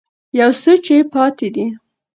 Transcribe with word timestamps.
يو 0.39 0.51
څه 0.61 0.71
چې 0.85 0.95
پاتې 1.13 1.47
دي 1.55 1.65